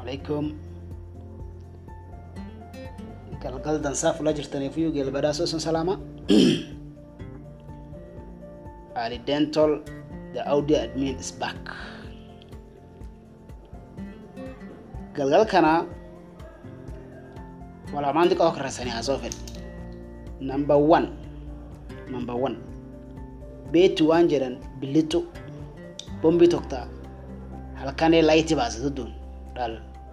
[0.00, 0.56] calaykum
[3.42, 5.94] galgal dansaaf ula jirtaniifiyu geelbadhaasoo isin salaama
[8.94, 9.70] ali dental
[10.34, 11.58] the audio admin is back.
[15.16, 15.72] Galgalkana
[17.94, 19.38] walamaanti qoo karasani hasoo fedhe
[20.40, 21.08] number one
[22.10, 22.56] number one.
[23.72, 25.20] Beetu waan jedhan bilixu
[26.22, 26.76] bombi tokko
[27.80, 29.12] halkanee layti baasatu duun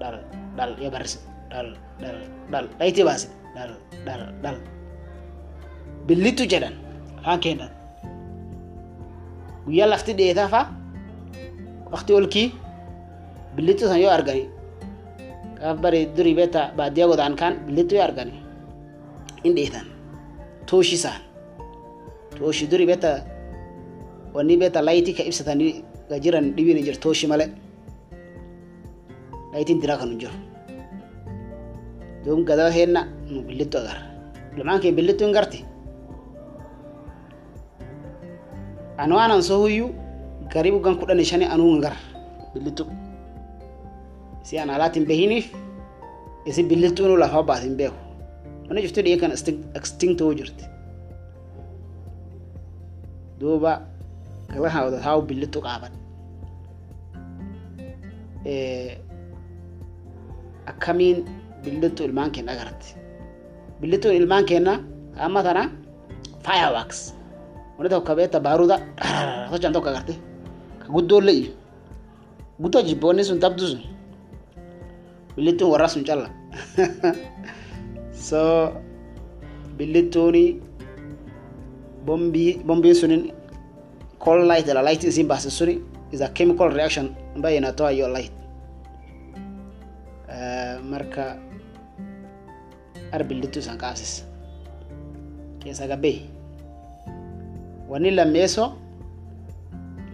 [0.02, 0.16] dhal
[0.58, 1.18] dhal yoo barrise
[1.52, 1.68] dhal
[2.02, 2.18] dhal
[2.52, 3.72] dhal layti baase dhal
[4.06, 4.58] dhal dhal
[6.08, 6.76] bilixu jedhan
[7.20, 7.72] afaan keenan
[9.66, 10.62] guyyaa lafti dheetaa fa
[11.94, 12.48] waqti olkii
[13.56, 14.44] bilixu san yoo argani
[15.60, 18.34] gaaf bari durii beeta baadiyyaa godaan kaan bilixu yoo argani
[19.48, 19.86] in dheetan
[20.70, 21.22] tooshi isaan
[22.38, 23.10] tooshi durii beeta
[24.36, 25.72] wanni beeta layitii ka ibsatanii
[26.10, 27.50] ga jiran dhibiin jir tooshi malee
[29.58, 30.38] layitiin diraa kan hin jiru
[32.26, 33.02] duum gadaa heenna
[33.34, 34.04] nu billittu agarra
[34.58, 35.60] ilmaan kee billittu hin garti
[39.04, 39.90] anu anan sohuyyuu
[40.54, 42.00] garibu gan kudhan shani anuu hin garra
[42.54, 42.84] billittu
[44.48, 45.48] si an alaatiin behiniif
[46.50, 48.00] isi billittuunu lafa baatin beeku
[48.70, 49.32] wani jiftu dhiyee kan
[49.80, 50.64] extinct ta'uu jirti
[53.40, 53.72] duuba
[54.54, 55.94] galaha wada taa bilixu qaaban
[60.72, 61.26] akkamiin
[61.64, 62.96] bilixu ilmaan keenya agarti
[63.82, 64.80] bilixuun ilmaan keenya
[65.18, 65.64] amma tana
[66.46, 67.14] fireworks.
[67.78, 68.78] wani tokko beetta baaruuda
[69.52, 70.14] tochan tokko agarte
[70.82, 71.52] ka guddoo le'ii
[72.62, 73.82] guddoo jibboonni sun tabdu sun
[75.36, 76.30] bilixuun warra sun calla
[78.28, 78.40] so
[82.06, 83.24] bombii bombiin sunin
[84.20, 85.82] cold light la light isin baase suni
[86.12, 87.16] is a chemical reaction.
[87.58, 88.32] inatoa hiyo light.
[88.32, 88.37] uh,
[90.88, 91.38] marka
[93.12, 94.24] arbilitu isan kaasis
[95.60, 96.22] keessa gabbee.
[97.90, 98.66] Wanni lammeeso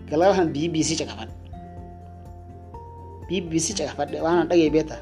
[0.09, 1.34] galgalan bbc caqafadhe
[3.29, 4.97] bbc caqafadhe waan dhagee beeta.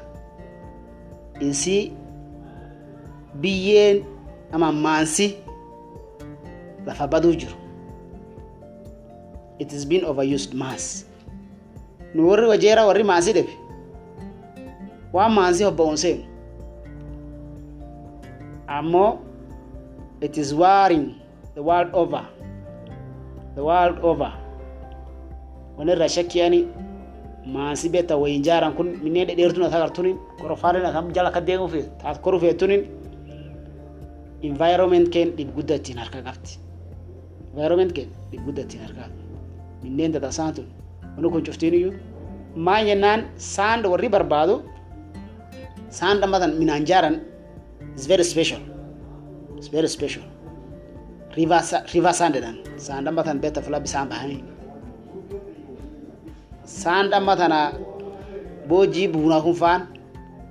[1.40, 1.92] Isi
[3.40, 4.04] biyyeen
[4.52, 5.36] ama maansi
[6.86, 7.56] lafa baduu jiru.
[9.58, 11.06] It has been overused mass
[12.14, 13.52] nu warri wajeera warri maasi dhebe
[15.12, 16.24] hobba'uun seenu
[18.78, 19.18] ammoo
[20.20, 21.06] it is warring
[21.54, 22.24] the world over.
[23.56, 24.32] The world over.
[25.76, 26.60] Wanirra shakkiyani
[27.54, 31.80] maasi beetta wayin jaaran kun minneen dhedheertun ata gartunin korofaanin atam jala ka deemu fe
[32.02, 32.82] taat koru feetunin
[34.50, 36.50] environment keen dhib gudda ittiin harka qabdi
[37.50, 39.22] environment keen dhib gudda ittiin harka qabdi
[39.82, 40.66] minneen dada saantun
[41.16, 41.92] wani kun cuftiin iyyuu
[42.66, 43.20] maan jennaan
[43.54, 44.54] saand warri barbaadu
[45.98, 47.16] saand ammatan minaan jaaran
[47.98, 48.60] is very special.
[49.60, 50.24] Is very special.
[51.36, 51.60] River
[51.94, 54.40] river sand jedhan saand ammatan beetta fula bisaan bahanii
[56.80, 57.60] saand ammatana
[58.68, 59.80] boojii buunaa kun faan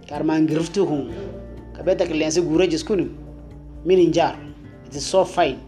[0.09, 1.03] karmaan giriftuu kun
[1.75, 3.01] ka beetta qilleensi guuree jis kun
[3.87, 4.39] min hin jaaru
[4.87, 5.59] it is so fine.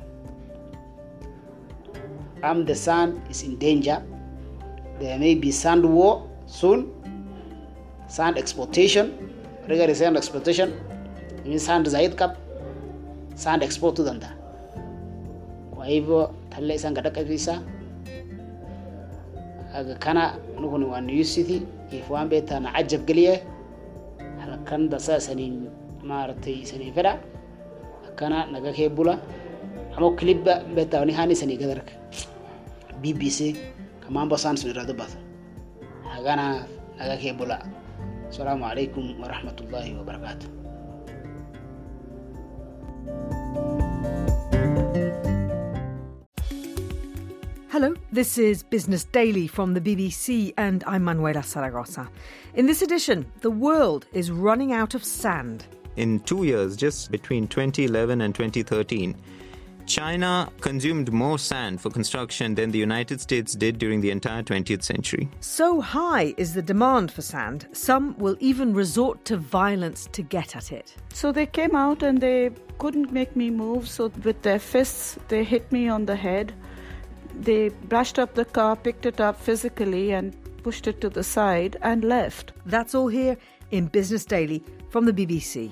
[2.43, 4.03] Um, the sand is in danger.
[4.99, 6.91] There may be sand war soon,
[8.07, 9.32] sand exportation.
[9.67, 10.69] Regarding sand exportation,
[11.45, 12.35] ni sand zaid kap,
[13.35, 14.29] sand export tu danda.
[15.75, 17.61] Kwa hivyo talle isaan gada qabisa.
[19.73, 23.41] Aga kana nukuni waan yusiti if waan beektaa na cajab geliye
[24.39, 25.65] halkan dasaa saniin
[26.05, 27.17] maaragtay sanii fedha
[28.07, 29.17] akkana naga kee bula
[29.97, 31.93] amo kilibba beektaa wani haani sanii gadarka.
[33.01, 33.55] BBC
[34.05, 35.17] kamambo sana sunirra dubbata
[36.13, 36.45] hagana
[36.99, 37.57] naga kee bula
[38.33, 40.47] asalaamu alaikum warahmatullahi wabarakaatu
[47.69, 52.07] Hello, this is Business Daily from the BBC, and I'm Manuela Saragossa.
[52.55, 55.65] In this edition, the world is running out of sand.
[55.95, 59.15] In two years, just between 2011 and 2013,
[59.85, 64.83] China consumed more sand for construction than the United States did during the entire 20th
[64.83, 65.29] century.
[65.39, 70.55] So high is the demand for sand, some will even resort to violence to get
[70.55, 70.95] at it.
[71.13, 75.43] So they came out and they couldn't make me move, so with their fists, they
[75.43, 76.53] hit me on the head.
[77.35, 81.77] They brushed up the car, picked it up physically, and pushed it to the side
[81.81, 82.53] and left.
[82.65, 83.37] That's all here
[83.71, 85.71] in Business Daily from the BBC.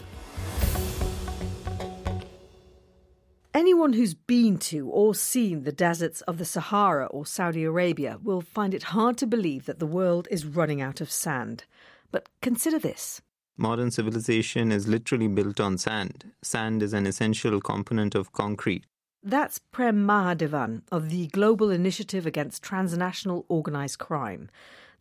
[3.61, 8.41] Anyone who's been to or seen the deserts of the Sahara or Saudi Arabia will
[8.41, 11.65] find it hard to believe that the world is running out of sand.
[12.11, 13.21] But consider this.
[13.57, 16.31] Modern civilization is literally built on sand.
[16.41, 18.87] Sand is an essential component of concrete.
[19.21, 24.49] That's Prem Mahadevan of the Global Initiative Against Transnational Organised Crime.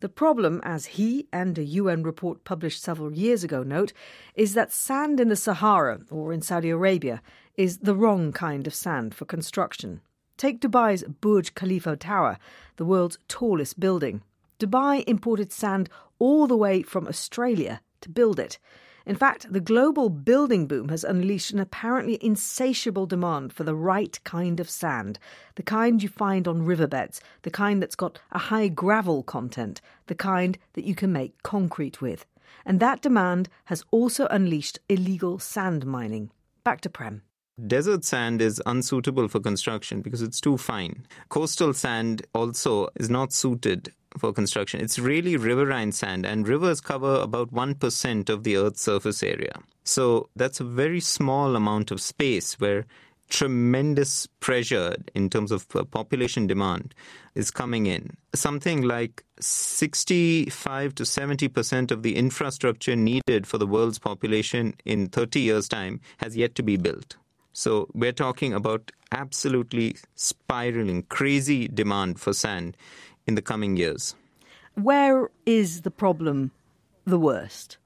[0.01, 3.93] The problem, as he and a UN report published several years ago note,
[4.33, 7.21] is that sand in the Sahara or in Saudi Arabia
[7.55, 10.01] is the wrong kind of sand for construction.
[10.37, 12.39] Take Dubai's Burj Khalifa Tower,
[12.77, 14.23] the world's tallest building.
[14.59, 15.87] Dubai imported sand
[16.17, 18.57] all the way from Australia to build it.
[19.05, 24.19] In fact, the global building boom has unleashed an apparently insatiable demand for the right
[24.23, 25.17] kind of sand,
[25.55, 30.15] the kind you find on riverbeds, the kind that's got a high gravel content, the
[30.15, 32.25] kind that you can make concrete with.
[32.65, 36.29] And that demand has also unleashed illegal sand mining.
[36.63, 37.23] Back to Prem.
[37.67, 41.05] Desert sand is unsuitable for construction because it's too fine.
[41.29, 44.81] Coastal sand also is not suited for construction.
[44.81, 49.53] It's really riverine sand, and rivers cover about 1% of the Earth's surface area.
[49.83, 52.85] So that's a very small amount of space where
[53.29, 56.93] tremendous pressure in terms of population demand
[57.33, 58.17] is coming in.
[58.35, 65.39] Something like 65 to 70% of the infrastructure needed for the world's population in 30
[65.39, 67.15] years' time has yet to be built.
[67.53, 72.75] So we're talking about absolutely spiraling, crazy demand for sand
[73.31, 74.13] in the coming years.
[74.75, 76.51] Where is the problem
[77.05, 77.77] the worst?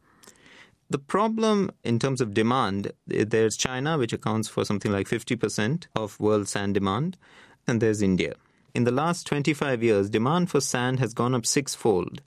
[0.89, 6.19] The problem in terms of demand, there's China, which accounts for something like 50% of
[6.19, 7.17] world sand demand,
[7.67, 8.33] and there's India.
[8.73, 12.21] In the last 25 years, demand for sand has gone up sixfold,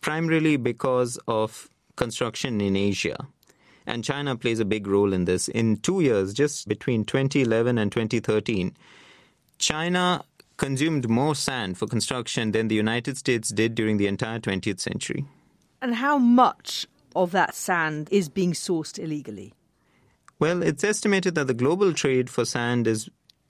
[0.00, 3.26] primarily because of construction in Asia.
[3.84, 5.48] And China plays a big role in this.
[5.48, 8.76] In two years, just between 2011 and 2013,
[9.58, 10.24] China
[10.60, 15.24] consumed more sand for construction than the United States did during the entire 20th century.
[15.80, 16.86] And how much
[17.16, 19.54] of that sand is being sourced illegally?
[20.38, 23.08] Well, it's estimated that the global trade for sand is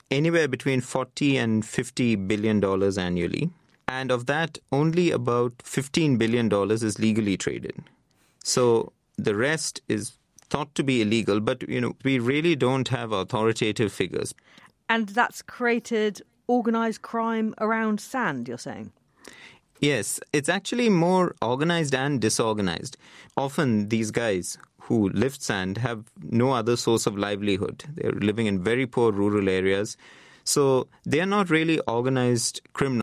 [0.09, 3.51] anywhere between 40 and 50 billion dollars annually.
[3.89, 7.75] And of that, only about 15 billion dollars is legally traded.
[8.41, 10.13] So the rest is
[10.49, 14.33] thought to be illegal, but you know, we really don't have authoritative figures.
[14.87, 16.21] And that's created
[16.57, 18.91] organized crime around sand, you're saying?
[19.79, 22.97] Yes, it's actually more organized and disorganized.
[23.35, 27.85] Often these guys who lift sand have no other source of livelihood.
[27.95, 29.97] They're living in very poor rural areas.
[30.43, 32.99] So they're not really organized criminals.